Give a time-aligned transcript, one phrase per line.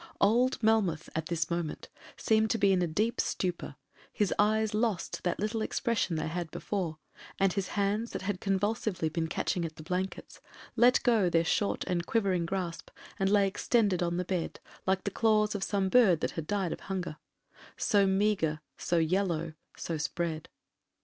[0.19, 3.75] Old Melmoth at this moment seemed to be in a deep stupor;
[4.11, 6.97] his eyes lost that little expression they had before,
[7.39, 10.41] and his hands, that had convulsively been catching at the blankets,
[10.75, 15.11] let go their short and quivering grasp, and lay extended on the bed like the
[15.11, 20.49] claws of some bird that had died of hunger,—so meagre, so yellow, so spread.